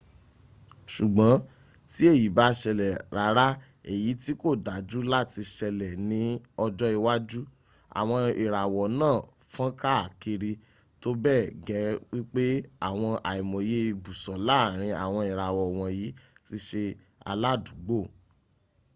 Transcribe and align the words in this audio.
sùgbón 0.93 1.35
tí 1.91 2.01
èyí 2.13 2.25
ba´ 2.37 2.45
sèlè 2.61 2.87
rárá 3.17 3.47
èyí 3.91 4.09
ti 4.23 4.31
kò 4.41 4.49
dájú 4.67 4.99
láti 5.13 5.41
sẹlè 5.57 5.89
ní 6.09 6.21
ọjọ́ 6.65 6.89
iwájú. 6.97 7.41
àwọn 7.99 8.21
ìràwọ̀ 8.43 8.85
náà 8.99 9.15
fọn 9.51 9.69
kàkiri 9.81 10.51
tó 11.01 11.09
bẹ 11.23 11.35
gẹ 11.67 11.81
wípé 12.13 12.45
àwọn 12.87 13.11
àìmoyẹ 13.31 13.79
ìbùsọ̀ 13.93 14.37
láárin 14.49 14.93
àwọn 15.05 15.21
ìràwọ̀ 15.31 15.65
wònyí 15.77 16.07
tí 16.45 16.55
sẹ 16.67 16.83
aládùúgbò 17.31 17.99